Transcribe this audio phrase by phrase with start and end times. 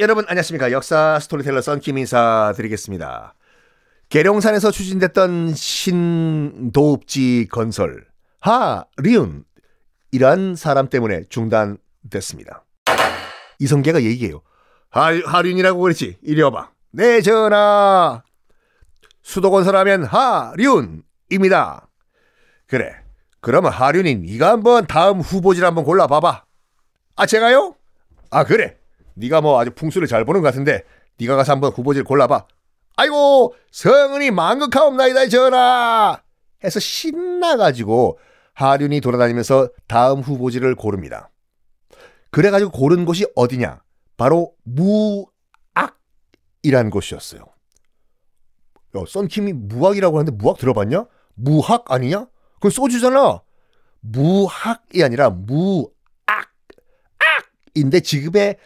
[0.00, 3.34] 여러분 안녕하십니까 역사 스토리텔러 썬킴 인사드리겠습니다.
[4.08, 8.06] 계룡산에서 추진됐던 신도읍지 건설
[8.40, 9.44] 하리운
[10.10, 12.64] 이란 사람 때문에 중단됐습니다.
[13.58, 14.40] 이성계가 얘기해요.
[14.88, 16.16] 하, 하륜이라고 그랬지.
[16.22, 16.70] 이리 와봐.
[16.92, 18.22] 네 전하.
[19.20, 21.88] 수도 건설하면 하륜입니다.
[22.66, 22.94] 그래.
[23.42, 26.44] 그러면 하륜이 네가 한번 다음 후보지를 한번 골라봐봐.
[27.16, 27.76] 아 제가요?
[28.30, 28.79] 아 그래.
[29.20, 30.82] 네가 뭐 아주 풍수를 잘 보는 것 같은데
[31.18, 32.46] 네가 가서 한번 후보지를 골라봐.
[32.96, 36.20] 아이고 성은이 망극하옵나이다 전하.
[36.64, 38.18] 해서 신나가지고
[38.54, 41.30] 하륜이 돌아다니면서 다음 후보지를 고릅니다.
[42.30, 43.82] 그래가지고 고른 곳이 어디냐?
[44.16, 45.30] 바로 무악이라는
[46.90, 47.40] 곳이었어요.
[48.96, 51.06] 야, 썬킴이 무악이라고 하는데 무악 들어봤냐?
[51.34, 52.26] 무학 아니냐?
[52.54, 53.40] 그건 소주잖아.
[54.00, 55.90] 무학이 아니라 무악.
[57.74, 58.56] 악인데 지금의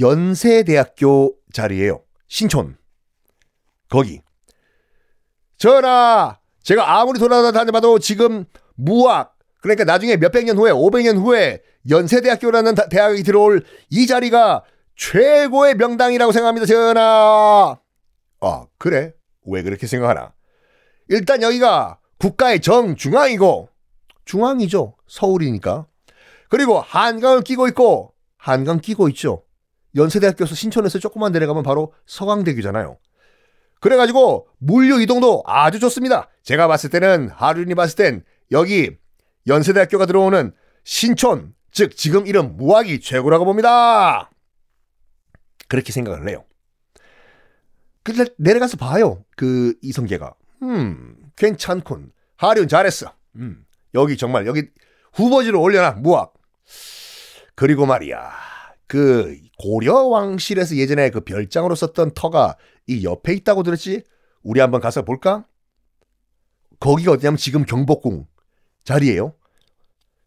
[0.00, 2.02] 연세대학교 자리예요.
[2.26, 2.76] 신촌.
[3.88, 4.20] 거기.
[5.56, 12.74] 전하, 제가 아무리 돌아다녀봐도 지금 무학, 그러니까 나중에 몇백 년 후에, 오백 년 후에 연세대학교라는
[12.74, 14.64] 다- 대학이 들어올 이 자리가
[14.96, 17.78] 최고의 명당이라고 생각합니다, 전하.
[18.40, 19.12] 아, 그래?
[19.46, 20.32] 왜 그렇게 생각하나?
[21.08, 23.68] 일단 여기가 국가의 정중앙이고,
[24.24, 24.96] 중앙이죠.
[25.06, 25.86] 서울이니까.
[26.48, 29.43] 그리고 한강을 끼고 있고, 한강 끼고 있죠.
[29.96, 32.98] 연세대학교에서 신촌에서 조금만 내려가면 바로 서강대교잖아요.
[33.80, 36.28] 그래가지고 물류 이동도 아주 좋습니다.
[36.42, 38.96] 제가 봤을 때는 하륜이 봤을 땐 여기
[39.46, 40.52] 연세대학교가 들어오는
[40.84, 44.30] 신촌, 즉 지금 이름 무학이 최고라고 봅니다.
[45.68, 46.44] 그렇게 생각을 해요.
[48.02, 49.24] 근데 내려가서 봐요.
[49.36, 50.34] 그 이성계가.
[50.62, 52.12] 음, 괜찮군.
[52.36, 53.12] 하륜 잘했어.
[53.36, 53.64] 음,
[53.94, 54.64] 여기 정말 여기
[55.14, 56.34] 후보지로 올려놔 무학.
[57.54, 58.53] 그리고 말이야.
[58.94, 62.56] 그 고려 왕실에서 예전에 그 별장으로 썼던 터가
[62.86, 64.04] 이 옆에 있다고 들었지?
[64.44, 65.44] 우리 한번 가서 볼까?
[66.78, 68.28] 거기가 어디냐면 지금 경복궁
[68.84, 69.34] 자리예요.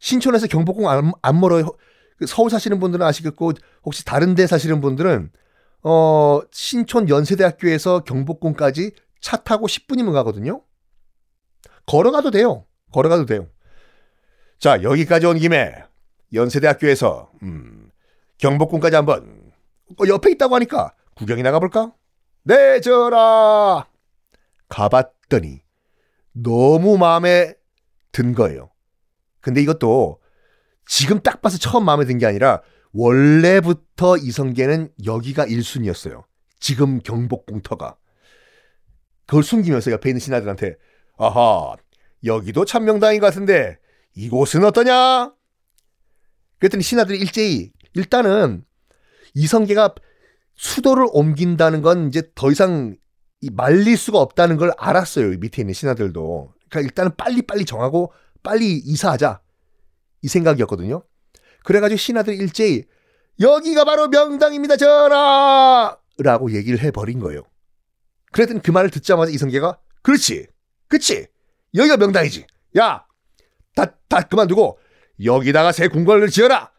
[0.00, 1.76] 신촌에서 경복궁 안, 안 멀어요.
[2.18, 3.52] 그 서울 사시는 분들은 아시겠고
[3.84, 5.30] 혹시 다른 데 사시는 분들은
[5.84, 10.64] 어 신촌 연세대학교에서 경복궁까지 차 타고 10분이면 가거든요.
[11.86, 12.66] 걸어가도 돼요.
[12.90, 13.46] 걸어가도 돼요.
[14.58, 15.72] 자 여기까지 온 김에
[16.32, 17.86] 연세대학교에서 음,
[18.38, 19.52] 경복궁까지 한번
[20.00, 21.92] 어, 옆에 있다고 하니까 구경이 나가볼까?
[22.44, 23.86] 네 전하.
[24.68, 25.62] 가봤더니
[26.32, 27.54] 너무 마음에
[28.12, 28.70] 든 거예요.
[29.40, 30.20] 근데 이것도
[30.86, 36.24] 지금 딱 봐서 처음 마음에 든 게 아니라 원래부터 이성계는 여기가 1순위였어요.
[36.60, 37.96] 지금 경복궁터가.
[39.26, 40.76] 그걸 숨기면서 옆에 있는 신하들한테
[41.18, 41.74] 아하
[42.24, 43.78] 여기도 참명당인 것 같은데
[44.14, 45.32] 이곳은 어떠냐?
[46.58, 48.64] 그랬더니 신하들이 일제히 일단은
[49.34, 49.94] 이성계가
[50.54, 52.96] 수도를 옮긴다는 건 이제 더 이상
[53.40, 55.38] 이 말릴 수가 없다는 걸 알았어요.
[55.38, 56.54] 밑에 있는 신하들도.
[56.68, 58.12] 그러니까 일단은 빨리빨리 정하고
[58.42, 59.40] 빨리 이사하자.
[60.22, 61.02] 이 생각이었거든요.
[61.64, 62.84] 그래가지고 신하들이 일제히
[63.40, 64.76] 여기가 바로 명당입니다.
[64.76, 65.96] 전하!
[66.18, 67.42] 라고 얘기를 해버린 거예요.
[68.32, 70.46] 그랬더니 그 말을 듣자마자 이성계가 그렇지.
[70.88, 71.26] 그치.
[71.74, 72.46] 여기가 명당이지.
[72.78, 73.06] 야!
[73.74, 74.78] 다, 다 그만두고
[75.22, 76.75] 여기다가 새 궁궐을 지어라!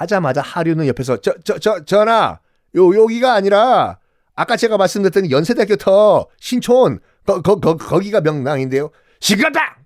[0.00, 2.40] 하자마자 하류는 옆에서 저, 저, 저, 전하!
[2.74, 3.98] 요, 여기가 아니라
[4.34, 8.90] 아까 제가 말씀드렸던 연세대학교 터 신촌 거, 거, 거, 거기가 명당인데요.
[9.20, 9.80] 시끄럽다!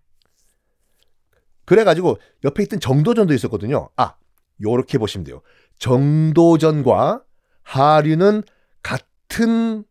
[1.65, 3.89] 그래가지고 옆에 있던 정도전도 있었거든요.
[3.97, 4.15] 아,
[4.63, 5.43] 요렇게 보시면 돼요.
[5.81, 7.23] 정도전과
[7.65, 8.45] 하류는
[8.83, 9.85] 같은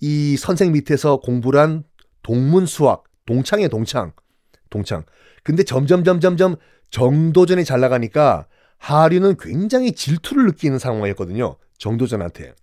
[0.00, 1.84] 이 선생 밑에서 공부를 한
[2.22, 4.14] 동문 수학, 동창이에요, 동창.
[4.68, 5.04] 동창.
[5.44, 6.56] 근데 점점, 점점, 점
[6.90, 8.48] 정도전이 잘 나가니까
[8.80, 11.56] 하류는 굉장히 질투를 느끼는 상황이었거든요.
[11.78, 12.54] 정도전한테.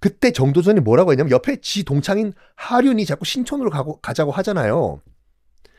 [0.00, 5.00] 그때 정도전이 뭐라고 했냐면 옆에 지 동창인 하륜이 자꾸 신촌으로 가고, 가자고 하잖아요.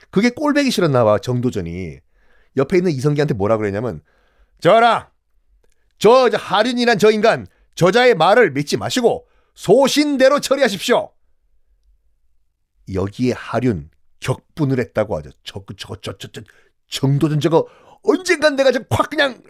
[0.09, 1.99] 그게 꼴배기 싫었나 봐, 정도전이.
[2.55, 4.01] 옆에 있는 이성기한테 뭐라 그랬냐면,
[4.61, 5.09] 전하!
[5.97, 7.45] 저 하륜이란 저 인간,
[7.75, 11.11] 저자의 말을 믿지 마시고 소신대로 처리하십시오.
[12.93, 13.89] 여기에 하륜
[14.21, 15.31] 격분을 했다고 하죠.
[15.43, 16.29] 저거 저저 저
[16.87, 17.67] 정도전 저거
[18.03, 19.41] 언젠간 내가 저콱 그냥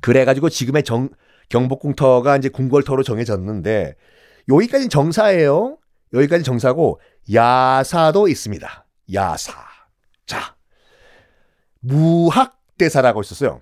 [0.00, 1.08] 그래가지고 지금의 정
[1.48, 3.96] 경복궁터가 이제 궁궐터로 정해졌는데
[4.48, 5.78] 여기까지는 정사예요.
[6.12, 7.00] 여기까지 정사고
[7.32, 8.86] 야사도 있습니다.
[9.14, 9.52] 야사.
[10.26, 10.56] 자
[11.80, 13.60] 무학대사라고 있었어요.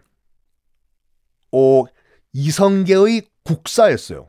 [1.50, 1.86] 오
[2.32, 4.28] 이성계의 국사였어요.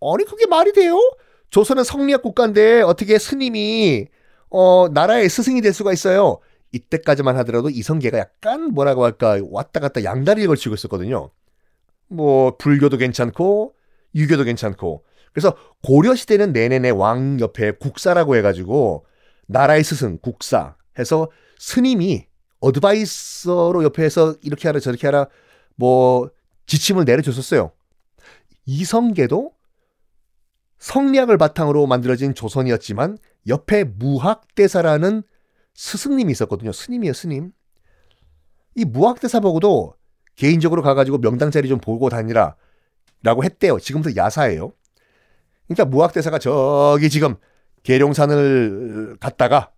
[0.00, 0.98] 아니 그게 말이 돼요?
[1.50, 4.06] 조선은 성리학 국가인데 어떻게 스님이
[4.50, 6.40] 어 나라의 스승이 될 수가 있어요?
[6.72, 11.30] 이때까지만 하더라도 이성계가 약간 뭐라고 할까 왔다 갔다 양다리를 걸치고 있었거든요.
[12.08, 13.74] 뭐 불교도 괜찮고
[14.14, 19.06] 유교도 괜찮고 그래서 고려 시대는 내내내 왕 옆에 국사라고 해가지고
[19.46, 22.26] 나라의 스승 국사 해서 스님이
[22.60, 25.28] 어드바이서로 옆에서 이렇게 하라 저렇게 하라
[25.76, 26.30] 뭐
[26.66, 27.72] 지침을 내려줬었어요.
[28.66, 29.52] 이성계도
[30.78, 33.18] 성리학을 바탕으로 만들어진 조선이었지만
[33.48, 35.22] 옆에 무학대사라는
[35.80, 36.72] 스승님이 있었거든요.
[36.72, 37.52] 스님이에요, 스님.
[38.74, 39.94] 이 무학대사 보고도
[40.36, 42.54] 개인적으로 가가지고 명당 자리 좀 보고 다니라
[43.22, 43.78] 라고 했대요.
[43.78, 44.72] 지금도 야사예요.
[45.66, 47.36] 그러니까 무학대사가 저기 지금
[47.82, 49.72] 계룡산을 갔다가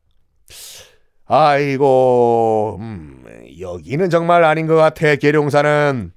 [1.24, 3.24] 아이고 음,
[3.60, 6.12] 여기는 정말 아닌 것 같아 계룡산은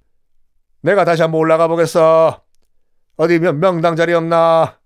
[0.81, 2.42] 내가 다시 한번 올라가 보겠어
[3.18, 4.80] 어디 명당 자리 없나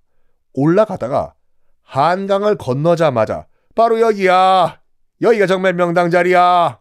[0.54, 1.36] 올라가다가
[1.84, 4.79] 한강을 건너자마자 바로 여기야
[5.21, 6.80] 여기가 정말 명당 자리야.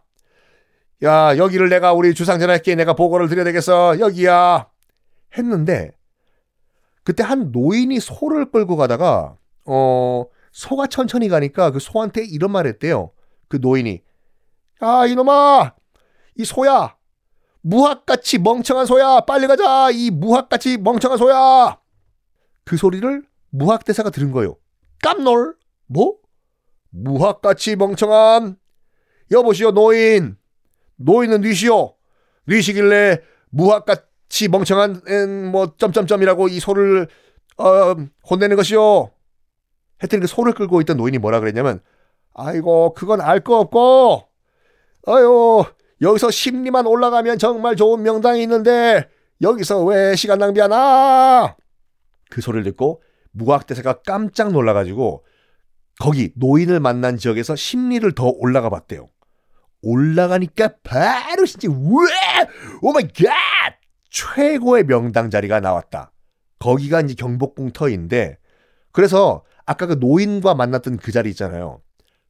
[1.03, 3.99] 야 여기를 내가 우리 주상전하께 내가 보고를 드려야 되겠어.
[3.99, 4.69] 여기야.
[5.37, 5.91] 했는데
[7.03, 13.11] 그때 한 노인이 소를 끌고 가다가 어 소가 천천히 가니까 그 소한테 이런 말 했대요.
[13.47, 14.01] 그 노인이.
[14.79, 15.75] 아 이놈아!
[16.35, 16.95] 이 소야!
[17.61, 19.21] 무학같이 멍청한 소야!
[19.21, 19.89] 빨리 가자!
[19.91, 21.79] 이 무학같이 멍청한 소야!
[22.63, 24.55] 그 소리를 무학대사가 들은 거예요.
[25.01, 25.55] 깜놀?
[25.87, 26.17] 뭐?
[26.89, 28.57] 무학같이 멍청한
[29.31, 30.37] 여보시오 노인.
[30.97, 31.95] 노인은 뉘시오.
[32.47, 35.01] 뉘시길래 무학같이 멍청한
[35.51, 37.07] 뭐 점점점이라고 이 소를
[37.57, 37.95] 어,
[38.29, 39.11] 혼내는 것이오.
[40.01, 41.81] 했더니 그 소를 끌고 있던 노인이 뭐라 그랬냐면
[42.33, 44.23] 아이고 그건 알 거 없고.
[45.07, 45.63] 아유
[46.01, 49.09] 여기서 심리만 올라가면 정말 좋은 명당이 있는데
[49.41, 51.55] 여기서 왜 시간 낭비하나?
[52.29, 53.01] 그 소리를 듣고
[53.31, 55.23] 무학대사가 깜짝 놀라가지고
[55.99, 59.07] 거기 노인을 만난 지역에서 십리를 더 올라가 봤대요.
[59.81, 62.47] 올라가니까 바로 진짜 왜
[62.81, 63.75] oh my god
[64.09, 66.11] 최고의 명당 자리가 나왔다.
[66.57, 68.37] 거기가 이제 경복궁터인데
[68.91, 71.81] 그래서 아까 그 노인과 만났던 그 자리 있잖아요.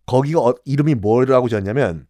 [0.05, 2.07] 거기가 어, 이름이 뭐라고 지었냐면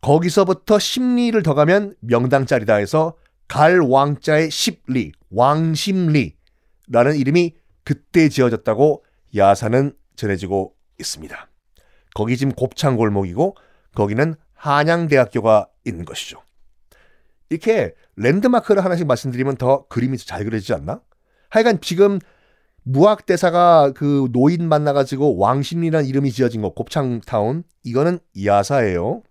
[0.00, 3.16] 거기서부터 십리를 더 가면 명당 자리다 해서
[3.48, 6.36] 갈 왕자의 십리 왕십리라는
[7.16, 7.54] 이름이
[7.84, 9.04] 그때 지어졌다고
[9.36, 11.48] 야사는 전해지고 있습니다.
[12.14, 13.56] 거기 지금 곱창 골목이고
[13.94, 16.42] 거기는 한양대학교가 있는 것이죠.
[17.50, 21.00] 이렇게 랜드마크를 하나씩 말씀드리면 더 그림이 잘 그려지지 않나?
[21.50, 22.18] 하여간 지금
[22.82, 29.22] 무학대사가 그 노인 만나가지고 왕신이라는 이름이 지어진 거 곱창타운 이거는 야사예요.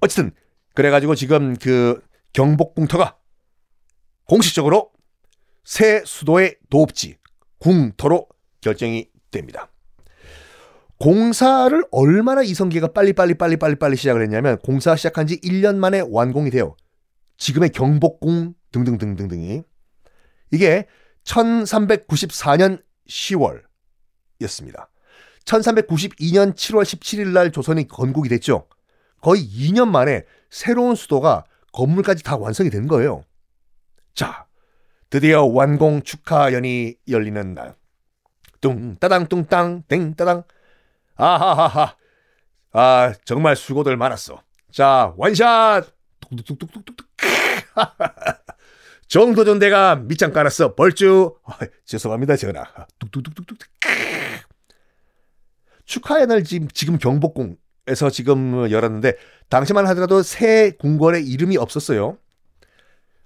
[0.00, 0.32] 어쨌든
[0.74, 3.16] 그래가지고 지금 그 경복궁터가
[4.24, 4.90] 공식적으로
[5.64, 7.18] 새 수도의 도읍지
[7.58, 8.28] 궁터로
[8.60, 9.71] 결정이 됩니다.
[11.02, 16.00] 공사를 얼마나 이성계가 빨리 빨리 빨리 빨리 빨리 시작을 했냐면 공사 시작한 지 1년 만에
[16.08, 16.76] 완공이 돼요.
[17.38, 19.64] 지금의 경복궁 등등등등등이
[20.52, 20.86] 이게
[21.24, 24.86] 1394년 10월이었습니다.
[25.44, 28.68] 1392년 7월 17일 날 조선이 건국이 됐죠.
[29.20, 33.24] 거의 2년 만에 새로운 수도가 건물까지 다 완성이 된 거예요.
[34.14, 34.46] 자,
[35.10, 37.74] 드디어 완공 축하연이 열리는 날.
[38.60, 40.44] 뚱따당 뚱땅 땡따당
[41.16, 41.96] 아하하하
[42.72, 44.42] 아 정말 수고들 많았어.
[44.70, 45.86] 자 원샷
[46.20, 47.06] 뚝뚝뚝뚝뚝뚝
[49.08, 50.74] 정도전 대가 밑장 깔았어.
[50.74, 51.34] 벌주.
[51.44, 52.64] 아, 죄송합니다, 전하.
[52.98, 53.58] 뚝뚝뚝뚝뚝.
[55.84, 59.16] 축하연을 지금, 지금 경복궁에서 지금 열었는데,
[59.50, 62.16] 당시만 하더라도 새 궁궐의 이름이 없었어요.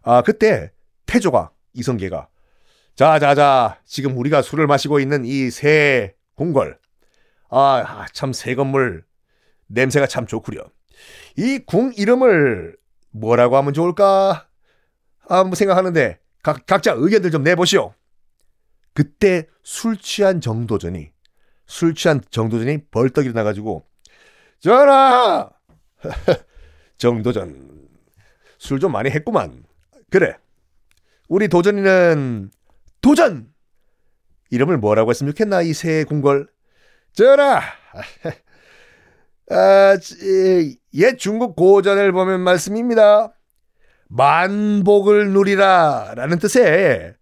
[0.03, 0.73] 아, 그때
[1.07, 2.27] 태조가, 이성계가,
[2.97, 6.79] 자, 자, 자, 지금 우리가 술을 마시고 있는 이 새 궁궐.
[7.51, 9.05] 아, 참 새 건물
[9.69, 10.65] 냄새가 참 좋구려.
[11.37, 12.77] 이 궁 이름을
[13.11, 14.49] 뭐라고 하면 좋을까?
[15.29, 17.95] 한번 생각하는데 각, 각자 의견들 좀 내보시오.
[18.95, 21.11] 그때 술 취한 정도전이
[21.67, 23.85] 술 취한 정도전이 벌떡 일어나가지고
[24.61, 25.51] 전하
[26.99, 27.77] 정도전
[28.59, 29.65] 술 좀 많이 했구만.
[30.11, 30.37] 그래
[31.29, 32.51] 우리 도전이는
[33.01, 33.53] 도전
[34.51, 36.49] 이름을 뭐라고 했으면 좋겠나 이 새 궁궐
[37.17, 37.61] 전하
[39.51, 39.97] 아,
[40.95, 43.33] 옛 중국 고전을 보면 말씀입니다.
[44.09, 47.15] 만복을 누리라 라는 뜻의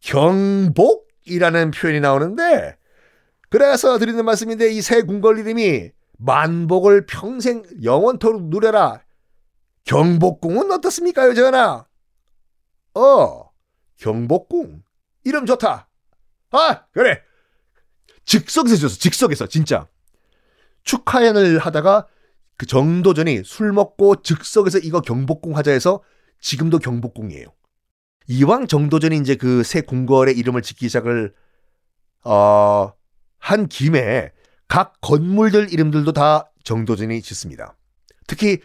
[0.00, 2.76] 경복이라는 표현이 나오는데
[3.50, 9.02] 그래서 드리는 말씀인데 이 새 궁궐 이름이 만복을 평생 영원토록 누려라.
[9.84, 11.84] 경복궁은 어떻습니까, 전하?
[12.94, 13.50] 어,
[13.96, 14.82] 경복궁.
[15.24, 15.88] 이름 좋다.
[16.52, 17.20] 아, 그래.
[18.24, 19.86] 즉석에서 줬어, 즉석에서, 진짜.
[20.84, 22.06] 축하연을 하다가
[22.56, 26.02] 그 정도전이 술 먹고 즉석에서 이거 경복궁 하자 해서
[26.40, 27.46] 지금도 경복궁이에요.
[28.28, 31.34] 이왕 정도전이 이제 그 새 궁궐의 이름을 짓기 시작을
[32.24, 32.92] 어,
[33.38, 34.30] 한 김에
[34.68, 37.76] 각 건물들 이름들도 다 정도전이 짓습니다.
[38.26, 38.58] 특히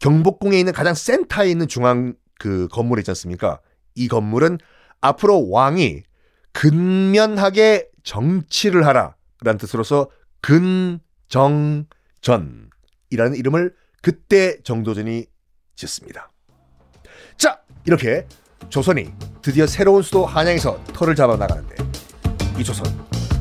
[0.00, 3.60] 경복궁에 있는 가장 센터에 있는 중앙 그 건물 있지 않습니까?
[3.94, 4.58] 이 건물은
[5.02, 6.02] 앞으로 왕이
[6.52, 11.86] 근면하게 정치를 하라 라는 뜻으로서 근정전이라는
[13.36, 15.26] 이름을 그때 정도전이
[15.76, 16.32] 짓습니다.
[17.36, 18.26] 자, 이렇게
[18.68, 19.12] 조선이
[19.42, 21.76] 드디어 새로운 수도 한양에서 털을 잡아 나가는데
[22.58, 22.84] 이 조선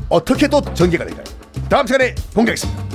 [0.08, 1.26] 어떻게 또 전개가 될까요?
[1.68, 2.89] 다음 시간에 공개하겠습니다.